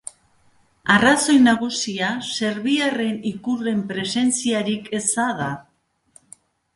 [0.93, 5.51] Arrazoi nagusia serbiarren ikurren presentziarik eza da.